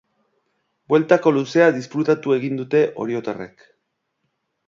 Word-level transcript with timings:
Bueltako 0.93 1.33
luzea 1.35 1.67
disfrutatu 1.75 2.35
egin 2.37 2.57
dute 2.61 2.81
oriotarrek. 3.05 3.65